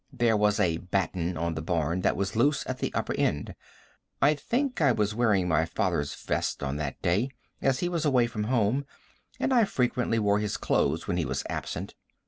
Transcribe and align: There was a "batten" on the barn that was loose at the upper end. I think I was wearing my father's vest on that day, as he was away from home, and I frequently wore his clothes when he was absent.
There 0.11 0.35
was 0.35 0.59
a 0.59 0.77
"batten" 0.77 1.37
on 1.37 1.53
the 1.53 1.61
barn 1.61 2.01
that 2.01 2.15
was 2.17 2.35
loose 2.35 2.65
at 2.65 2.79
the 2.79 2.91
upper 2.95 3.13
end. 3.15 3.53
I 4.19 4.33
think 4.33 4.81
I 4.81 4.91
was 4.91 5.13
wearing 5.13 5.47
my 5.47 5.63
father's 5.65 6.15
vest 6.15 6.63
on 6.63 6.77
that 6.77 6.99
day, 7.03 7.29
as 7.61 7.81
he 7.81 7.87
was 7.87 8.03
away 8.03 8.25
from 8.25 8.45
home, 8.45 8.87
and 9.39 9.53
I 9.53 9.63
frequently 9.65 10.17
wore 10.17 10.39
his 10.39 10.57
clothes 10.57 11.05
when 11.07 11.17
he 11.17 11.25
was 11.25 11.43
absent. 11.51 11.93